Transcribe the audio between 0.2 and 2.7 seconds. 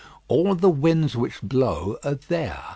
All the winds which blow are there.